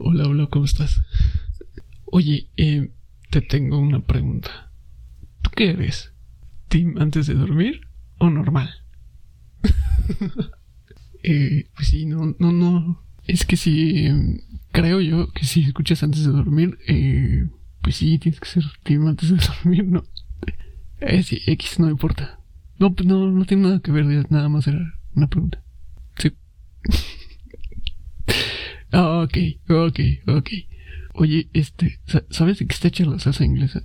[0.00, 1.02] Hola, hola, ¿cómo estás?
[2.04, 2.92] Oye, eh,
[3.30, 4.70] te tengo una pregunta.
[5.42, 6.12] ¿Tú qué eres?
[6.68, 7.80] ¿Team antes de dormir
[8.18, 8.70] o normal?
[11.24, 13.02] eh, pues sí, no, no, no.
[13.26, 14.38] Es que sí, em,
[14.70, 17.48] creo yo que si escuchas antes de dormir, eh,
[17.82, 20.04] pues sí, tienes que ser team antes de dormir, ¿no?
[21.00, 22.38] Eh, sí, X no importa.
[22.78, 25.60] No, no, no tiene nada que ver, nada más era una pregunta.
[26.16, 26.32] Sí.
[28.92, 29.36] Ah, ok,
[29.68, 30.50] ok, ok.
[31.14, 33.82] Oye, este, ¿sabes de qué está hecha la salsa inglesa?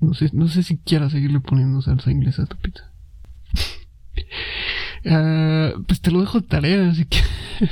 [0.00, 2.90] No sé, no sé si quieras seguirle poniendo salsa inglesa a tu pizza.
[5.06, 7.16] Ah, pues te lo dejo de tarea, así que.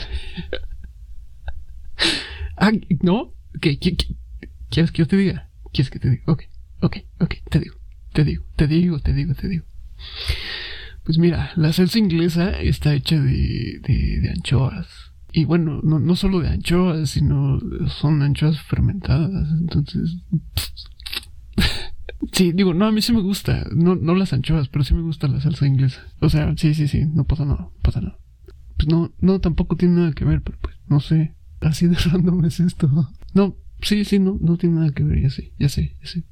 [2.57, 2.73] ah,
[3.03, 3.35] ¿no?
[3.61, 5.51] ¿Qué, quieres que yo te diga?
[5.71, 6.23] ¿Quieres que te diga?
[6.27, 6.45] Ok,
[6.81, 7.77] ok, ok, te digo,
[8.15, 9.67] te digo, te digo, te digo, te digo.
[11.05, 16.17] Pues mira, la salsa inglesa está hecha de, de, de anchoas y bueno, no, no
[16.17, 19.49] solo de anchoas, sino son anchoas fermentadas.
[19.61, 20.19] Entonces...
[22.33, 23.67] sí, digo, no, a mí sí me gusta.
[23.75, 26.01] No, no las anchoas, pero sí me gusta la salsa inglesa.
[26.21, 28.19] O sea, sí, sí, sí, no pasa nada, pasa nada.
[28.77, 31.35] Pues no, no, tampoco tiene nada que ver, pero pues, no sé.
[31.61, 32.89] Así de random es esto.
[33.35, 36.25] No, sí, sí, no, no tiene nada que ver, ya sé, ya sé, ya sé.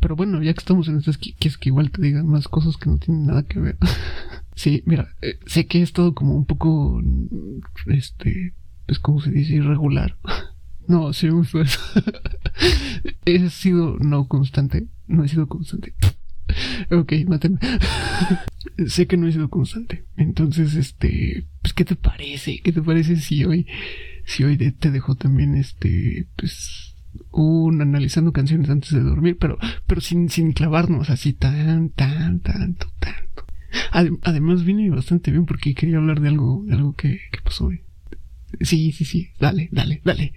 [0.00, 2.48] Pero bueno, ya que estamos en esto, es que, quieres que igual te diga más
[2.48, 3.78] cosas que no tienen nada que ver.
[4.54, 7.02] sí, mira, eh, sé que es todo como un poco,
[7.86, 8.54] este,
[8.86, 10.16] pues como se dice, irregular.
[10.88, 11.80] no, sí me fue eso.
[13.24, 15.94] He sido no constante, no he sido constante.
[16.90, 17.58] ok, mátenme.
[18.86, 20.04] sé que no he sido constante.
[20.16, 22.60] Entonces, este, pues, ¿qué te parece?
[22.62, 23.66] ¿Qué te parece si hoy,
[24.26, 26.94] si hoy te dejo también, este, pues,
[27.30, 32.86] un analizando canciones antes de dormir, pero, pero sin, sin clavarnos así tan, tan, tanto,
[32.98, 33.23] tanto.
[33.90, 37.80] Además vine bastante bien porque quería hablar de algo, de algo que, pasó hoy.
[38.60, 40.32] Sí, sí, sí, dale, dale, dale,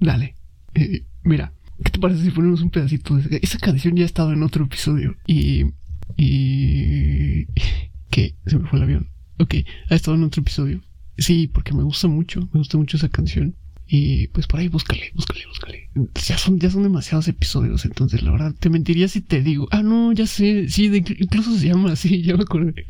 [0.00, 0.34] dale.
[0.74, 1.52] Eh, mira,
[1.84, 3.96] ¿qué te parece si ponemos un pedacito de esa canción?
[3.96, 5.66] Ya ha estado en otro episodio y,
[6.16, 7.46] y,
[8.10, 9.08] que se me fue el avión.
[9.38, 9.54] Ok,
[9.90, 10.80] ha estado en otro episodio.
[11.18, 13.56] Sí, porque me gusta mucho, me gusta mucho esa canción.
[13.94, 15.90] Y pues por ahí búscale, búscale, búscale.
[16.26, 19.82] Ya son, ya son demasiados episodios, entonces la verdad te mentiría si te digo, ah,
[19.82, 22.86] no, ya sé, sí, incluso se llama así, ya me acordé.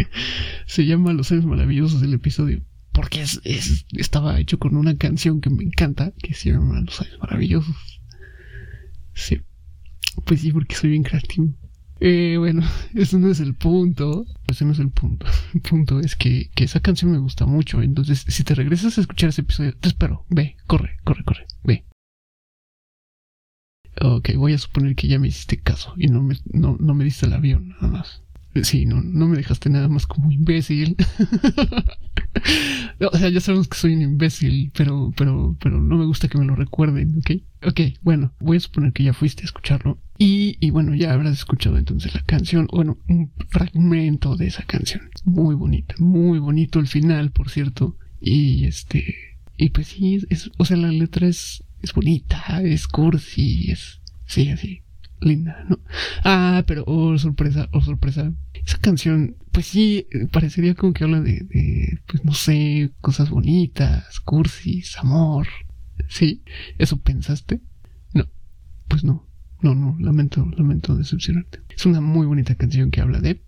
[0.67, 2.63] Se llama Los años maravillosos el episodio.
[2.93, 7.01] Porque es, es, estaba hecho con una canción que me encanta, que se llama Los
[7.01, 8.01] años maravillosos.
[9.15, 9.41] Sí.
[10.25, 11.53] Pues sí, porque soy bien creativo.
[12.05, 12.63] Eh, bueno,
[12.97, 14.27] ese no es el punto.
[14.49, 15.25] Ese no es el punto.
[15.55, 17.81] El punto es que, que, esa canción me gusta mucho.
[17.81, 20.27] Entonces, si te regresas a escuchar ese episodio, te espero.
[20.29, 21.47] Ve, corre, corre, corre.
[21.63, 21.85] Ve.
[24.01, 27.05] Ok, voy a suponer que ya me hiciste caso y no me, no, no me
[27.05, 28.23] diste el avión, nada más.
[28.63, 30.97] Sí, no, no me dejaste nada más como imbécil.
[33.13, 36.39] o sea, ya sabemos que soy un imbécil, pero, pero, pero no me gusta que
[36.39, 37.31] me lo recuerden, ¿ok?
[37.69, 39.99] Ok, bueno, voy a suponer que ya fuiste a escucharlo.
[40.19, 45.11] Y, bueno, ya habrás escuchado entonces la canción, bueno, un fragmento de esa canción.
[45.25, 47.97] Muy bonita, muy bonito el final, por cierto.
[48.21, 49.17] Y este,
[49.57, 51.65] y pues sí, es, o sea, la letra es,
[51.95, 54.83] bonita, es cursi, es, sí, así,
[55.21, 55.81] linda, ¿no?
[56.23, 58.33] Ah, pero, oh, sorpresa, oh, sorpresa.
[58.65, 64.97] Esa canción, pues sí, parecería como que habla de, pues no sé, cosas bonitas, cursis,
[64.99, 65.49] amor.
[66.09, 66.43] ¿Sí?
[66.79, 67.61] ¿Eso pensaste?
[68.13, 68.25] No,
[68.89, 69.27] pues no.
[69.63, 71.61] No, no, lamento, lamento decepcionarte.
[71.75, 73.43] Es una muy bonita canción que habla de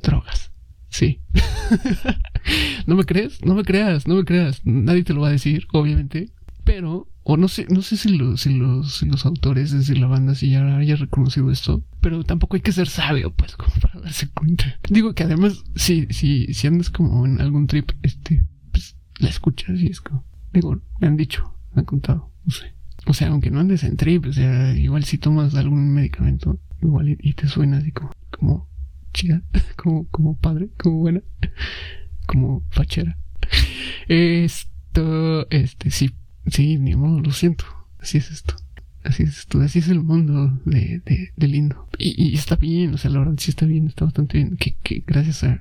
[0.00, 0.50] drogas.
[0.88, 1.20] Sí.
[2.86, 3.44] ¿No me crees?
[3.44, 4.62] No me creas, no me creas.
[4.64, 6.30] Nadie te lo va a decir, obviamente.
[6.64, 10.08] Pero o no sé, no sé si, si, los, si los autores, es decir, la
[10.08, 14.00] banda, si ya haya reconocido esto, pero tampoco hay que ser sabio, pues, como para
[14.00, 14.78] darse cuenta.
[14.88, 19.80] Digo que además, si, si, si andas como en algún trip, este, pues, la escuchas
[19.80, 22.74] y es como, digo, me han dicho, me han contado, no sé.
[23.06, 27.16] O sea, aunque no andes en trip, o sea, igual si tomas algún medicamento, igual
[27.18, 28.68] y, te suena así como, como
[29.12, 29.42] chica,
[29.76, 31.22] como, como padre, como buena,
[32.26, 33.18] como fachera.
[34.08, 36.10] Esto, este, sí,
[36.46, 37.64] Sí, ni modo, lo siento.
[37.98, 38.56] Así es esto.
[39.04, 39.46] Así es.
[39.60, 41.02] Así es el mundo de,
[41.36, 41.88] de, lindo.
[41.98, 44.56] Y, está bien, o sea, la verdad sí está bien, está bastante bien.
[44.56, 45.60] Que, que gracias a,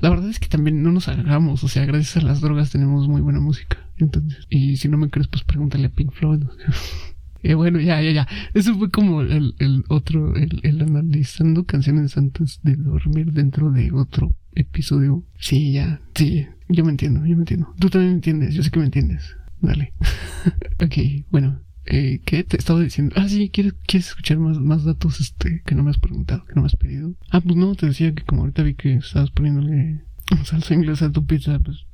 [0.00, 3.08] La verdad es que también no nos hagamos, o sea, gracias a las drogas tenemos
[3.08, 3.78] muy buena música.
[3.98, 6.44] Entonces, y si no me crees, pues pregúntale a Pink Floyd.
[7.42, 8.28] Y bueno, ya, ya, ya.
[8.54, 13.90] Eso fue como el, el otro, el, el analizando canciones antes de dormir dentro de
[13.92, 15.24] otro episodio.
[15.38, 16.46] Sí, ya, sí.
[16.68, 17.74] Yo me entiendo, yo me entiendo.
[17.78, 19.36] Tú también me entiendes, yo sé que me entiendes.
[19.60, 19.94] Dale.
[20.84, 21.60] ok, bueno.
[21.90, 23.14] Eh, ¿Qué te estaba diciendo?
[23.16, 26.54] Ah, sí, ¿quieres, ¿quieres escuchar más, más datos este, que no me has preguntado, que
[26.54, 27.14] no me has pedido?
[27.30, 30.04] Ah, pues no, te decía que como ahorita vi que estabas poniéndole
[30.44, 31.86] salsa inglesa a tu pizza, pues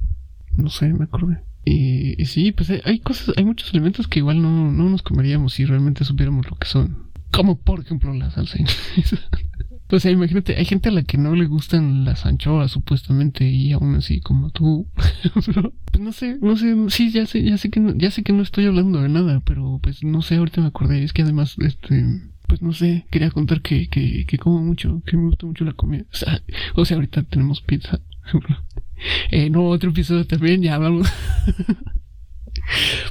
[0.56, 1.44] no sé, me acordé.
[1.64, 5.02] Y, y sí, pues hay, hay cosas, hay muchos alimentos que igual no, no nos
[5.02, 7.10] comeríamos si realmente supiéramos lo que son.
[7.30, 9.18] Como por ejemplo la salsa inglesa.
[9.90, 13.72] O sea, imagínate, hay gente a la que no le gustan las anchoas, supuestamente, y
[13.72, 14.88] aún así, como tú.
[15.34, 18.32] pues no sé, no sé, sí, ya sé, ya sé que no, ya sé que
[18.32, 21.56] no estoy hablando de nada, pero pues no sé, ahorita me acordé, es que además,
[21.58, 25.64] este, pues no sé, quería contar que, que, que como mucho, que me gusta mucho
[25.64, 26.04] la comida.
[26.12, 26.42] O sea,
[26.74, 28.00] o sea ahorita tenemos pizza.
[29.30, 31.08] eh, no, otro episodio también, ya hablamos.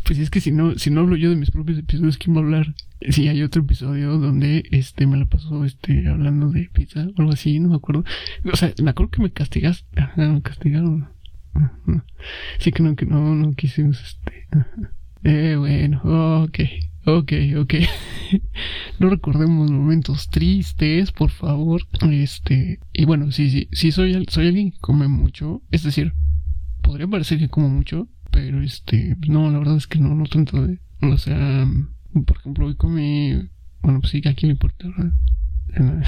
[0.04, 2.42] Pues es que si no, si no hablo yo de mis propios episodios, ¿quién va
[2.42, 2.76] a hablar?
[3.10, 7.34] Sí, hay otro episodio donde este me la pasó este hablando de pizza o algo
[7.34, 8.04] así, no me acuerdo.
[8.52, 9.86] O sea, me acuerdo que me castigas,
[10.16, 11.10] me castigaron.
[12.60, 14.48] Sí que no, que no, no quisimos este.
[15.24, 16.02] Eh, bueno,
[16.44, 16.60] ok,
[17.06, 17.74] ok, ok.
[19.00, 21.82] no recordemos momentos tristes, por favor.
[22.10, 25.62] Este, y bueno, sí, sí, sí soy, soy alguien que come mucho.
[25.72, 26.14] Es decir,
[26.82, 30.65] podría parecer que como mucho, pero este, no, la verdad es que no, no tanto
[30.65, 31.68] de, o sea,
[32.25, 33.47] por ejemplo, hoy comí,
[33.81, 35.13] bueno, pues sí, aquí me importa, ¿verdad?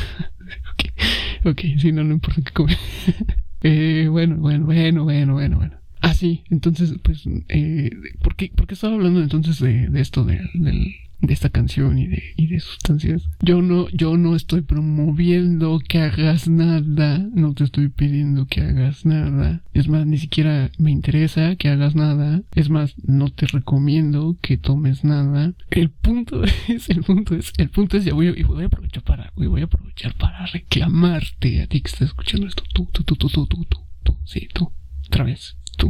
[0.74, 2.75] ok, ok, sí, no, no importa que come.
[3.62, 5.77] eh, bueno, bueno, bueno, bueno, bueno, bueno.
[6.01, 7.92] Ah, sí, entonces, pues, eh,
[8.24, 10.95] ¿por qué, por qué estaba hablando entonces de, de esto de, del,
[11.25, 13.30] de esta canción y de, y de sustancias.
[13.42, 19.06] Yo no, yo no estoy promoviendo que hagas nada, no te estoy pidiendo que hagas
[19.06, 19.63] nada.
[19.74, 22.42] Es más, ni siquiera me interesa que hagas nada.
[22.54, 25.54] Es más, no te recomiendo que tomes nada.
[25.69, 29.04] El punto es, el punto es, el punto es, ya voy, y voy a aprovechar
[29.04, 32.63] para, voy a aprovechar para reclamarte a ti que estás escuchando esto.
[32.74, 34.72] Tú, tú, tú, tú, tú, tú, tú, tú, sí, tú.
[35.07, 35.89] Otra vez, tú.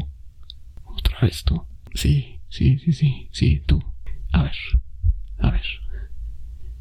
[0.83, 1.63] Otra vez tú.
[1.93, 3.81] Sí, sí, sí, sí, sí, tú.
[4.31, 4.55] A ver,
[5.37, 5.65] a ver,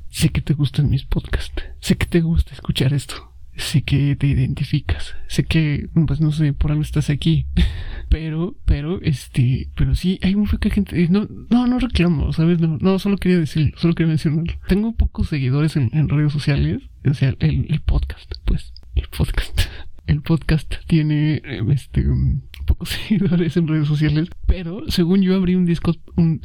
[0.08, 4.26] sé que te gustan mis podcasts, sé que te gusta escuchar esto, sé que te
[4.26, 7.46] identificas, sé que, pues no sé, por algo estás aquí,
[8.08, 12.60] pero, pero, este, pero sí, hay muy poca gente, no, no, no reclamo, ¿sabes?
[12.60, 14.52] No, no, solo quería decirlo, solo quería mencionarlo.
[14.68, 19.60] Tengo pocos seguidores en, redes sociales, o sea, el, podcast, pues, el podcast.
[20.06, 21.40] El podcast tiene
[21.70, 22.04] este
[22.66, 26.42] pocos seguidores en redes sociales, pero según yo abrí un disco un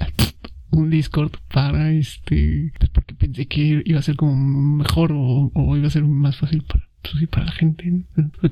[0.71, 5.77] un Discord para este pues porque pensé que iba a ser como mejor o, o
[5.77, 8.03] iba a ser más fácil para pues para la gente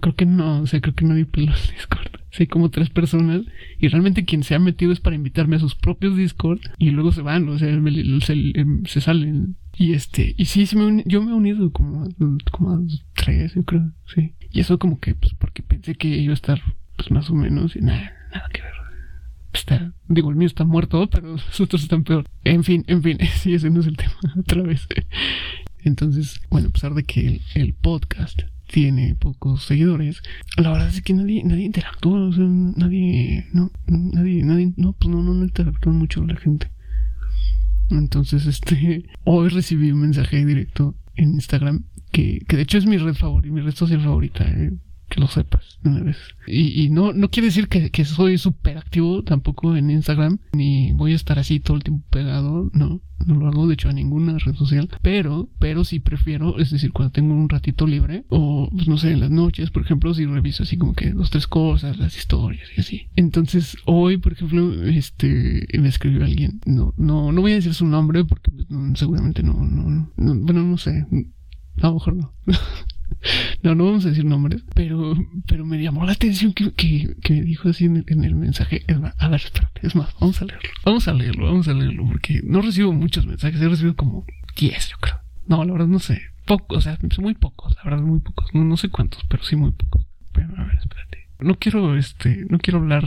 [0.02, 2.12] creo que no o sea creo que nadie peló el Discord.
[2.40, 3.42] Hay como tres personas
[3.80, 7.12] y realmente quien se ha metido es para invitarme a sus propios Discord y luego
[7.12, 7.76] se van o sea
[8.22, 9.56] se, salen.
[9.76, 12.08] Y este y sí, me yo me he unido como
[12.52, 12.80] como a
[13.16, 14.34] tres yo creo sí.
[14.52, 16.62] Y eso como que pues porque pensé que iba a estar
[16.96, 18.77] pues más o menos y nada nada que ver
[19.54, 22.26] está, digo, el mío está muerto, pero los otros están peor.
[22.44, 24.88] En fin, en fin, sí, ese no es el tema, otra vez.
[25.80, 30.22] Entonces, bueno, a pesar de que el, podcast tiene pocos seguidores,
[30.58, 35.10] la verdad es que nadie, nadie interactúa, o sea, nadie, no, nadie, nadie, no, pues
[35.10, 36.70] no, no, no interactúa mucho la gente.
[37.90, 42.98] Entonces, este, hoy recibí un mensaje directo en Instagram que, que de hecho es mi
[42.98, 44.44] red favorita, mi red social favorita.
[44.46, 44.72] Eh
[45.10, 46.16] que lo sepas una.
[46.48, 50.92] Y, y no, no quiere decir que, que soy súper activo tampoco en Instagram, ni
[50.94, 53.94] voy a estar así todo el tiempo pegado, no, no lo hago de hecho a
[53.94, 58.70] ninguna red social, pero, pero sí prefiero, es decir, cuando tengo un ratito libre, o
[58.72, 61.48] pues no sé, en las noches, por ejemplo, si reviso así como que dos, tres
[61.48, 63.08] cosas, las historias y así.
[63.16, 67.86] Entonces, hoy, por ejemplo, este, me escribió alguien, no, no, no voy a decir su
[67.86, 71.06] nombre porque pues, seguramente no, no, no, bueno, no sé,
[71.82, 72.34] a lo mejor no.
[73.64, 75.16] No, no vamos a decir nombres, pero,
[75.48, 78.84] pero me llamó la atención que, que, que me dijo así en el, mensaje.
[78.88, 80.70] Es más, a ver, espérate, es más, vamos a leerlo.
[80.86, 84.90] Vamos a leerlo, vamos a leerlo, porque no recibo muchos mensajes, he recibido como 10,
[84.90, 85.18] yo creo.
[85.48, 86.22] No, la verdad no sé.
[86.46, 88.54] Pocos, o sea, muy pocos, la verdad muy pocos.
[88.54, 90.06] No, no sé cuántos, pero sí muy pocos.
[90.34, 91.28] Pero a ver, espérate.
[91.40, 93.06] No quiero, este, no quiero hablar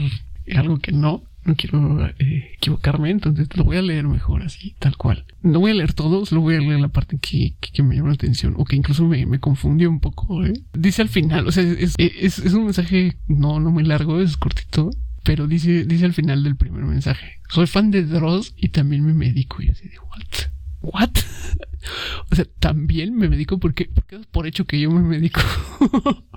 [0.55, 4.95] algo que no, no quiero eh, equivocarme, entonces lo voy a leer mejor así, tal
[4.97, 5.25] cual.
[5.41, 8.09] No voy a leer todo, solo voy a leer la parte que, que, me llama
[8.09, 10.45] la atención o que incluso me, me confundió un poco.
[10.45, 10.53] ¿eh?
[10.73, 14.37] Dice al final, o sea, es, es, es, un mensaje no, no muy largo, es
[14.37, 14.91] cortito,
[15.23, 19.13] pero dice, dice al final del primer mensaje, soy fan de Dross y también me
[19.13, 19.61] medico.
[19.61, 20.51] Y así de, ¿what?
[20.81, 21.11] ¿What?
[22.31, 25.41] o sea, también me medico porque, es por hecho que yo me medico.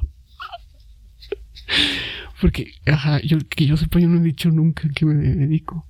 [2.41, 5.89] Porque, ajá, yo, que yo sepa, yo no he dicho nunca que me dedico.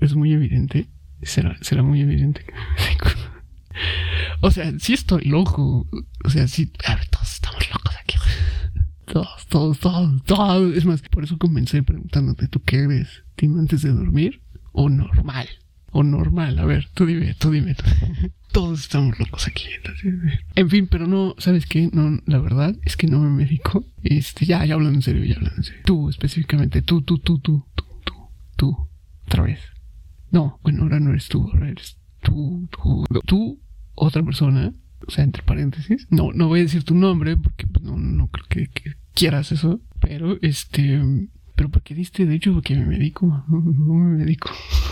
[0.00, 0.88] Es muy evidente.
[1.22, 3.08] Será, será muy evidente que me dedico.
[4.40, 5.86] O sea, sí estoy loco.
[6.24, 8.18] O sea, sí, todos estamos locos aquí.
[9.06, 10.76] Todos, todos, todos, todos.
[10.76, 13.24] Es más, por eso comencé preguntándote, ¿tú qué eres?
[13.36, 15.48] ¿Team antes de dormir o normal?
[15.96, 17.76] O normal, a ver, tú dime, tú dime.
[17.76, 17.84] Tú
[18.52, 19.66] todos estamos locos aquí.
[20.56, 21.88] En fin, pero no, ¿sabes qué?
[21.92, 23.84] No, la verdad es que no me medico.
[24.02, 25.82] Este, ya, ya hablando en serio, ya hablando en serio.
[25.84, 28.14] Tú, específicamente, tú, tú, tú, tú, tú, tú,
[28.56, 28.88] tú,
[29.24, 29.60] otra vez.
[30.32, 33.60] No, bueno, ahora no eres tú, ahora eres tú, tú, tú,
[33.94, 34.74] otra persona,
[35.06, 36.08] o sea, entre paréntesis.
[36.10, 39.52] No, no voy a decir tu nombre porque pues, no, no creo que, que quieras
[39.52, 41.00] eso, pero este,
[41.54, 44.50] pero porque diste, de hecho, porque me medico, no, me medico.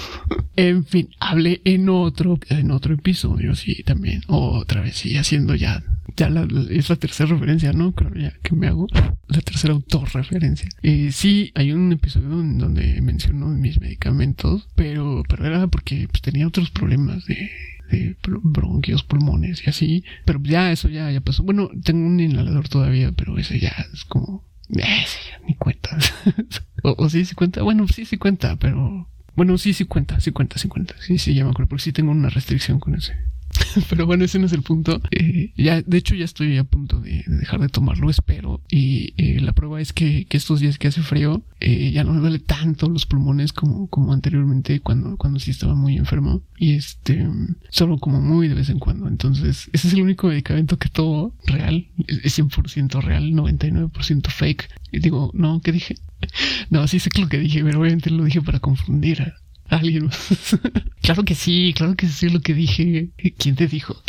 [0.56, 5.82] en fin, hablé en otro, en otro episodio, sí, también, otra vez, sí, haciendo ya,
[6.16, 6.28] ya
[6.70, 7.92] es la tercera referencia, ¿no?
[7.92, 8.86] Creo ya que me hago
[9.28, 10.68] la tercera autorreferencia.
[10.82, 16.46] Eh, sí, hay un episodio donde menciono mis medicamentos, pero, pero era porque pues, tenía
[16.46, 17.50] otros problemas de,
[17.90, 20.04] de bronquios, pulmones y así.
[20.24, 21.42] Pero ya eso ya, ya pasó.
[21.42, 25.04] Bueno, tengo un inhalador todavía, pero ese ya es como eh,
[25.46, 25.96] ni cuenta.
[26.82, 27.62] o, sí, sí cuenta.
[27.62, 29.08] Bueno, sí, sí cuenta, pero.
[29.34, 30.94] Bueno, sí, sí cuenta, sí cuenta, sí cuenta.
[31.00, 33.14] Sí, sí, ya me acuerdo, porque sí tengo una restricción con ese.
[33.88, 35.00] Pero bueno, ese no es el punto.
[35.10, 38.60] Eh, ya, de hecho, ya estoy a punto de, dejar de tomarlo, espero.
[38.68, 42.12] Y eh, la prueba es que, que, estos días que hace frío, eh, ya no
[42.12, 46.42] me duele tanto los pulmones como, como anteriormente cuando, cuando sí estaba muy enfermo.
[46.58, 47.26] Y este,
[47.70, 49.08] solo como muy de vez en cuando.
[49.08, 51.86] Entonces, ese es el único medicamento que todo real.
[52.06, 54.68] Es 100% real, 99% fake.
[54.92, 55.96] Y digo, no, ¿qué dije?
[56.70, 59.34] No, sí sé lo que dije, pero obviamente lo dije para confundir
[59.76, 60.10] alguien
[61.02, 63.10] claro que sí, claro que sí lo que dije.
[63.38, 64.00] ¿Quién te dijo?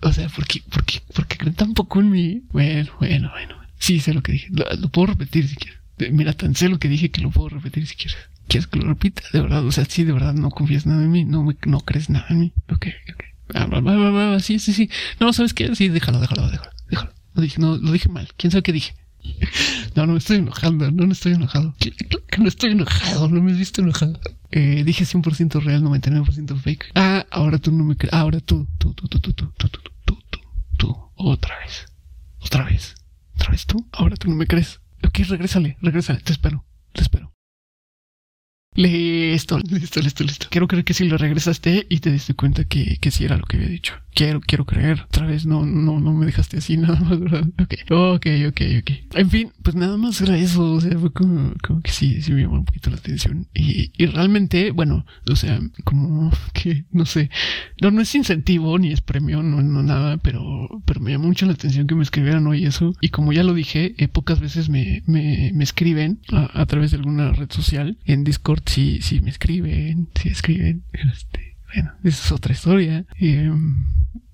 [0.00, 2.42] O sea, ¿por qué, por, qué, ¿por creen tan poco en mí?
[2.50, 3.56] Bueno, bueno, bueno.
[3.78, 4.48] Sí, sé lo que dije.
[4.50, 5.80] Lo, puedo repetir si quieres.
[6.12, 8.16] Mira, tan sé lo que dije que lo puedo repetir si quieres.
[8.48, 9.22] ¿Quieres que lo repita?
[9.32, 12.10] De verdad, o sea, sí, de verdad no confías nada en mí, no, no crees
[12.10, 12.52] nada en mí.
[12.70, 13.24] Ok, ok.
[13.54, 14.90] Ah, sí, sí, sí.
[15.20, 15.74] No, ¿sabes qué?
[15.74, 16.70] Sí, déjalo, déjalo, déjalo.
[16.90, 17.12] déjalo.
[17.34, 18.28] Lo dije, no, lo dije mal.
[18.36, 18.94] ¿Quién sabe qué dije?
[19.96, 21.74] No, no me estoy enojando, no, no estoy enojado.
[21.78, 24.20] Que no estoy enojado, no me has visto enojado.
[24.50, 26.92] Eh, dije 100% real, 99% fake.
[26.94, 28.12] Ah, ahora tú no me crees.
[28.12, 30.40] ahora tú, tú, tú, tú, tú, tú, tú, tú, tú, tú,
[30.76, 31.86] tú, otra vez.
[32.40, 32.94] Otra vez.
[33.36, 33.88] Otra vez tú.
[33.92, 34.80] Ahora tú no me crees.
[35.02, 37.35] Ok, regrésale, regrésale, te espero, te espero.
[38.76, 40.46] Listo, listo, listo, listo.
[40.50, 43.46] Quiero creer que si lo regresaste y te diste cuenta que, que sí era lo
[43.46, 43.94] que había dicho.
[44.14, 45.02] Quiero, quiero creer.
[45.02, 47.48] Otra vez no, no, no me dejaste así nada más, ¿verdad?
[47.58, 48.90] Ok, ok, ok, ok.
[49.14, 50.72] En fin, pues nada más era eso.
[50.72, 53.46] O sea, fue como, como que sí, sí me llamó un poquito la atención.
[53.54, 57.30] Y, y realmente, bueno, o sea, como que, no sé,
[57.80, 61.46] no, no es incentivo ni es premio, no, no nada, pero, pero me llamó mucho
[61.46, 62.92] la atención que me escribieran hoy eso.
[63.00, 66.90] Y como ya lo dije, eh, pocas veces me, me, me escriben a, a través
[66.90, 72.24] de alguna red social en Discord si, si me escriben, si escriben, este, bueno, esa
[72.26, 73.04] es otra historia.
[73.18, 73.86] Em,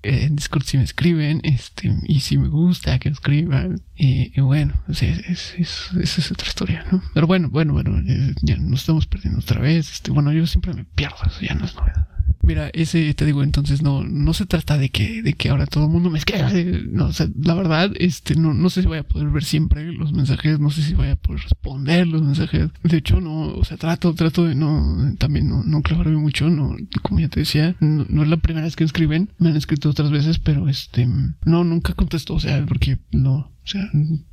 [0.03, 4.91] en Discord si me escriben, este, y si me gusta que escriban, y, bueno, o
[4.91, 7.01] es, es, esa es otra historia, ¿no?
[7.13, 10.73] Pero bueno, bueno, bueno, eh, ya nos estamos perdiendo otra vez, este, bueno, yo siempre
[10.73, 12.07] me pierdo, eso ya no es novedad.
[12.43, 15.85] Mira, ese te digo, entonces no, no se trata de que, de que ahora todo
[15.85, 16.51] el mundo me escriba.
[16.91, 19.91] No, o sea, la verdad, este, no, no sé si voy a poder ver siempre
[19.93, 22.69] los mensajes, no sé si voy a poder responder los mensajes.
[22.83, 26.75] De hecho, no, o sea, trato, trato de no, también no, no clavarme mucho, no,
[27.01, 30.11] como ya te decía, no, es la primera vez que escriben, me han escrito otras
[30.11, 31.07] veces, pero este,
[31.45, 33.89] no, nunca contesto, o sea, porque no, o sea,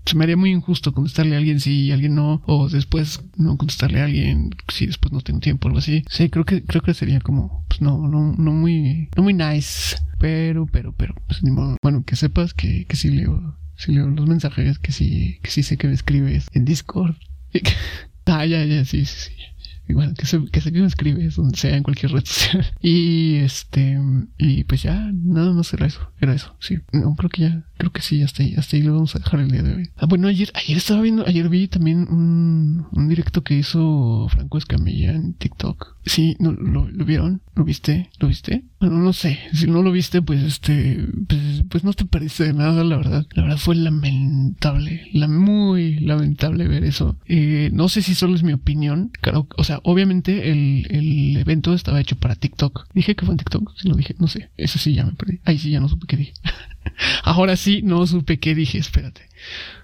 [0.06, 4.00] se me haría muy injusto contestarle a alguien si alguien no, o después no contestarle
[4.00, 6.02] a alguien si después no tengo tiempo o algo así.
[6.08, 9.96] Sí, creo que, creo que sería como, pues no, no, no muy, no muy nice.
[10.18, 11.76] Pero, pero, pero, pues ni modo.
[11.82, 15.62] Bueno, que sepas que, que sí leo, sí leo los mensajes, que sí, que sí
[15.62, 17.14] sé que me escribes en Discord.
[18.26, 19.49] ah, ya, ya, sí, sí, sí
[19.90, 22.66] igual que se, que se me escribes donde sea en cualquier red social.
[22.80, 23.98] Y este
[24.38, 26.78] y pues ya nada más era eso era eso sí.
[26.92, 29.40] No creo que ya creo que sí hasta ahí hasta ahí lo vamos a dejar
[29.40, 29.90] el día de hoy.
[29.96, 34.58] Ah bueno ayer ayer estaba viendo ayer vi también un, un directo que hizo Franco
[34.58, 39.66] Escamilla en TikTok sí no lo, vieron lo viste lo viste bueno no sé si
[39.66, 43.42] no lo viste pues este pues, pues no te perdiste de nada la verdad la
[43.42, 48.52] verdad fue lamentable la muy lamentable ver eso eh, no sé si solo es mi
[48.52, 52.86] opinión claro o sea obviamente el, el evento estaba hecho para TikTok.
[52.94, 54.50] Dije que fue en TikTok, si lo dije, no sé.
[54.56, 55.40] Eso sí ya me perdí.
[55.44, 56.32] Ahí sí ya no supe qué dije.
[57.22, 59.22] Ahora sí no supe qué dije, espérate.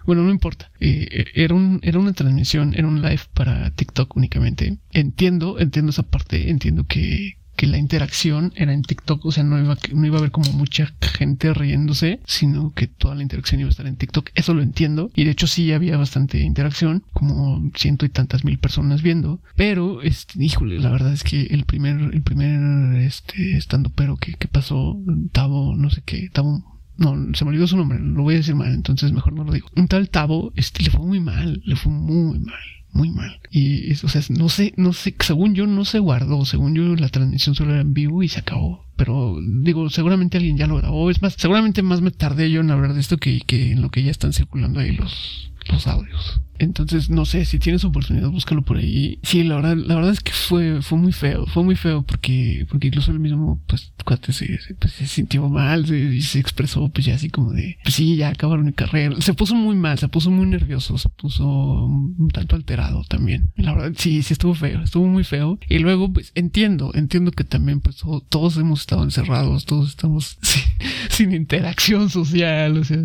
[0.04, 0.70] Bueno, no importa.
[0.80, 4.78] Eh, era, un, era una transmisión, era un live para TikTok únicamente.
[4.92, 9.58] Entiendo, entiendo esa parte, entiendo que, que la interacción era en TikTok, o sea, no
[9.58, 13.68] iba, no iba a haber como mucha gente riéndose, sino que toda la interacción iba
[13.68, 14.30] a estar en TikTok.
[14.34, 15.10] Eso lo entiendo.
[15.14, 19.40] Y de hecho sí había bastante interacción, como ciento y tantas mil personas viendo.
[19.56, 24.34] Pero, este, híjole, la verdad es que el primer, el primer, este, estando pero que,
[24.34, 25.00] que pasó,
[25.32, 28.54] Tavo, no sé qué, Tavo, no, se me olvidó su nombre, lo voy a decir
[28.54, 29.68] mal, entonces mejor no lo digo.
[29.76, 32.54] Un tal Tavo, este, le fue muy mal, le fue muy mal
[32.96, 33.38] muy mal.
[33.50, 37.08] Y, o sea, no sé, no sé, según yo no se guardó, según yo la
[37.08, 38.84] transmisión solo era en vivo y se acabó.
[38.96, 41.10] Pero digo, seguramente alguien ya lo grabó.
[41.10, 43.90] Es más, seguramente más me tardé yo en hablar de esto que, que en lo
[43.90, 46.40] que ya están circulando ahí los, los audios.
[46.58, 49.18] Entonces, no sé, si tienes oportunidad, búscalo por ahí.
[49.22, 52.66] Sí, la verdad, la verdad es que fue, fue muy feo, fue muy feo porque,
[52.68, 56.88] porque incluso el mismo, pues, cuate se, se, pues, se sintió mal y se, expresó,
[56.88, 59.20] pues, ya así como de, pues sí, ya acabaron mi carrera.
[59.20, 63.50] Se puso muy mal, se puso muy nervioso, se puso un tanto alterado también.
[63.56, 65.58] La verdad, sí, sí estuvo feo, estuvo muy feo.
[65.68, 70.62] Y luego, pues, entiendo, entiendo que también, pues, todos hemos estado encerrados, todos estamos sin,
[71.10, 73.04] sin interacción social, o sea,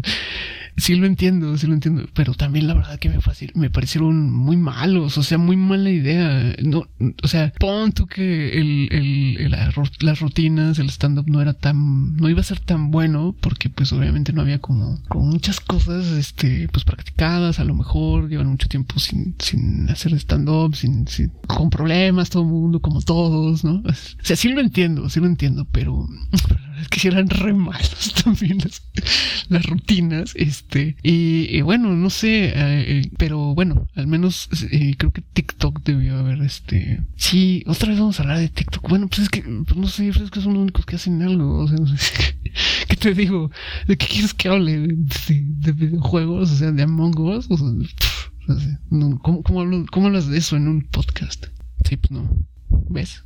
[0.77, 4.31] sí lo entiendo, sí lo entiendo, pero también la verdad que me, fácil, me parecieron
[4.31, 6.55] muy malos, o sea, muy mala idea.
[6.63, 6.87] No,
[7.23, 9.51] o sea, pon tú que el, el,
[9.99, 13.91] las rutinas, el stand-up no era tan, no iba a ser tan bueno, porque pues
[13.93, 18.67] obviamente no había como, como muchas cosas, este, pues practicadas, a lo mejor llevan mucho
[18.67, 23.83] tiempo sin, sin hacer stand-up, sin, sin, con problemas, todo el mundo, como todos, ¿no?
[23.85, 26.07] O sea, sí lo entiendo, sí lo entiendo, pero
[26.89, 28.59] que eran re malos también
[29.49, 35.11] las, rutinas, este, y, bueno, no sé, eh, eh, pero bueno, al menos eh, creo
[35.11, 39.19] que TikTok debió haber, este, sí, otra vez vamos a hablar de TikTok, bueno, pues
[39.19, 41.77] es que, pues no sé, es que son los únicos que hacen algo, o sea,
[41.77, 42.13] no sé,
[42.87, 43.51] ¿qué te digo?
[43.87, 44.87] ¿De qué quieres que hable?
[44.87, 46.51] ¿De, videojuegos?
[46.51, 48.79] O sea, de Among Us, o sea,
[49.21, 51.47] ¿cómo, cómo, ¿cómo hablas de eso en un podcast?
[51.87, 52.29] Sí, pues no,
[52.89, 53.23] ¿ves?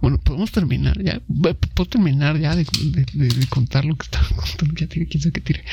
[0.00, 1.20] Bueno, podemos terminar ya.
[1.74, 2.64] Puedo terminar ya de,
[3.48, 4.74] contar lo que estaba contando.
[4.74, 5.64] Ya tiene quien que tire.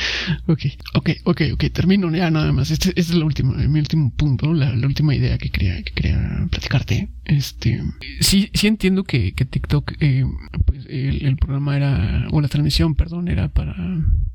[0.47, 0.61] Ok,
[0.93, 1.65] ok, ok, ok.
[1.71, 2.71] Termino ya nada más.
[2.71, 6.47] Este, este es el último, mi último punto, la, última idea que quería, que quería
[6.49, 7.09] platicarte.
[7.25, 7.81] Este,
[8.19, 10.25] sí, sí entiendo que, que TikTok, eh,
[10.65, 13.75] pues el, programa era, o la transmisión, perdón, era para,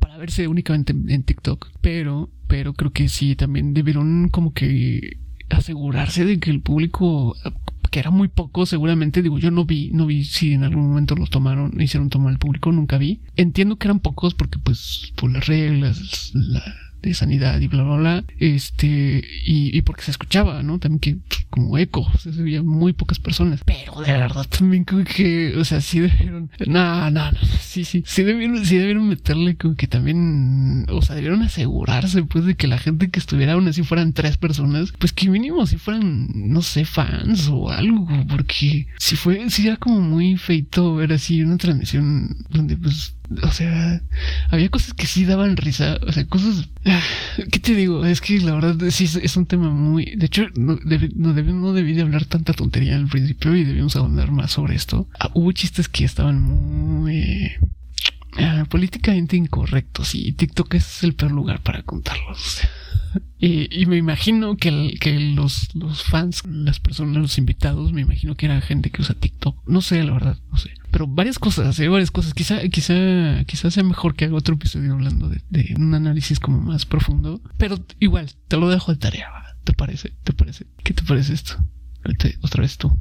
[0.01, 1.71] para verse únicamente en TikTok.
[1.81, 5.19] Pero, pero creo que sí también debieron como que
[5.51, 7.37] asegurarse de que el público
[7.91, 11.17] que era muy poco, seguramente, digo, yo no vi, no vi si en algún momento
[11.17, 13.21] los tomaron, hicieron tomar al público, nunca vi.
[13.37, 16.63] Entiendo que eran pocos porque pues por las reglas, la,
[17.09, 20.79] de sanidad y bla, bla, bla, este, y, y porque se escuchaba, ¿no?
[20.79, 25.05] También que pues, como eco, se veía muy pocas personas, pero de verdad también como
[25.05, 29.57] que, o sea, sí debieron, no, no, no, sí, sí, sí debieron, sí debieron meterle
[29.57, 33.69] como que también, o sea, debieron asegurarse pues de que la gente que estuviera aún
[33.69, 38.87] así fueran tres personas, pues que mínimo si fueran, no sé, fans o algo, porque
[38.99, 44.03] si fue, si era como muy feito ver así una transmisión donde pues o sea,
[44.51, 46.69] había cosas que sí daban risa, o sea, cosas...
[47.51, 48.05] ¿Qué te digo?
[48.05, 50.17] Es que la verdad sí es, un tema muy...
[50.17, 50.79] De hecho, no,
[51.15, 55.09] no, debí de hablar tanta tontería al principio y debíamos hablar más sobre esto.
[55.19, 57.53] Ah, hubo chistes que estaban muy...
[58.39, 62.61] Ah, políticamente incorrectos y TikTok es el peor lugar para contarlos.
[63.43, 64.71] Y, me imagino que,
[65.35, 65.71] los,
[66.05, 69.67] fans, las personas, los invitados, me imagino que era gente que usa TikTok.
[69.67, 70.73] No sé, la verdad, no sé.
[70.91, 71.89] Pero varias cosas, ¿eh?
[71.89, 72.35] varias cosas.
[72.35, 76.85] Quizá, quizá, quizá sea mejor que haga otro episodio hablando de, un análisis como más
[76.85, 77.41] profundo.
[77.57, 79.31] Pero igual, te lo dejo de tarea.
[79.65, 80.13] ¿Te parece?
[80.23, 80.67] ¿Te parece?
[80.85, 81.57] ¿Qué te parece esto?
[82.43, 82.95] Otra vez tú.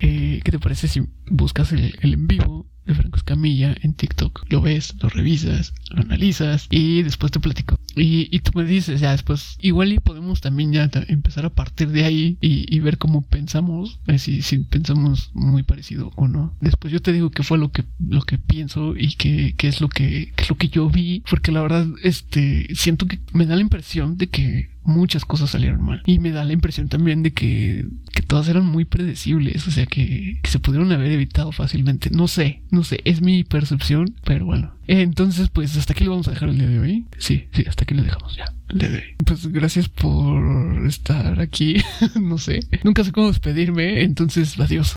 [0.00, 4.44] Eh, ¿Qué te parece si buscas el, el en vivo de Franco Escamilla en TikTok.
[4.48, 7.75] Lo ves, lo revisas, lo analizas y después te platico.
[7.96, 11.88] Y, y tú me dices, ya después, igual y podemos también ya empezar a partir
[11.88, 16.54] de ahí y, ver cómo pensamos, eh, si, si, pensamos muy parecido o no.
[16.60, 19.80] Después yo te digo qué fue lo que, lo que pienso y qué, qué es
[19.80, 23.46] lo que, qué es lo que yo vi, porque la verdad, este, siento que me
[23.46, 26.02] da la impresión de que muchas cosas salieron mal.
[26.06, 29.86] Y me da la impresión también de que, que todas eran muy predecibles, o sea,
[29.86, 32.10] que, se pudieron haber evitado fácilmente.
[32.10, 34.74] No sé, no sé, es mi percepción, pero bueno.
[34.86, 37.06] Entonces, pues hasta aquí lo vamos a dejar el día de hoy.
[37.18, 38.52] Sí, sí, hasta aquí lo dejamos ya.
[38.72, 39.02] De hoy.
[39.24, 41.76] Pues gracias por estar aquí.
[42.20, 44.94] no sé, nunca sé cómo despedirme, entonces adiós.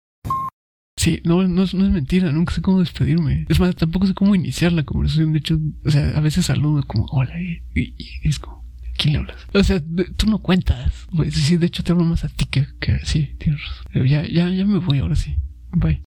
[0.95, 3.45] Sí, no, no es, no es mentira, nunca sé cómo despedirme.
[3.47, 5.31] Es más, tampoco sé cómo iniciar la conversación.
[5.31, 8.59] De hecho, o sea, a veces saludo como hola y es como
[8.99, 9.37] quién le hablas?
[9.53, 9.81] O sea,
[10.17, 11.07] tú no cuentas.
[11.31, 13.61] Sí, de hecho te hablo más a ti que, que sí, tienes
[13.93, 15.35] Ya, ya, ya me voy ahora sí.
[15.71, 16.03] Bye.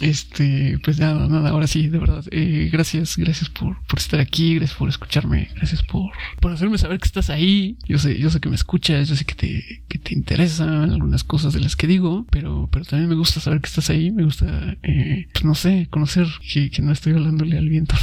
[0.00, 2.24] Este, pues nada, nada, ahora sí, de verdad.
[2.30, 6.98] Eh, gracias, gracias por, por estar aquí, gracias por escucharme, gracias por, por hacerme saber
[6.98, 7.78] que estás ahí.
[7.86, 11.22] Yo sé, yo sé que me escuchas, yo sé que te, que te interesan algunas
[11.22, 14.24] cosas de las que digo, pero, pero también me gusta saber que estás ahí, me
[14.24, 17.94] gusta, eh, pues no sé, conocer que, que no estoy hablándole al viento.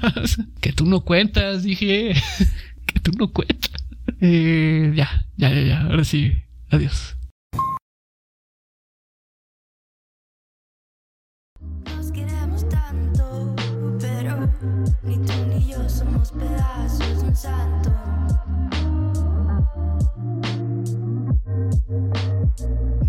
[0.60, 2.14] que tú no cuentas, dije
[2.86, 3.72] que tú no cuentas.
[4.20, 5.80] Eh, ya, ya, ya, ya.
[5.82, 6.32] Ahora sí.
[6.70, 7.16] Adiós.
[11.96, 13.54] Nos queremos tanto,
[14.00, 14.48] pero
[15.02, 17.90] ni tú ni yo somos pedazos de un santo.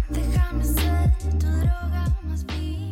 [0.09, 2.86] Déjame ser tu droga más bien.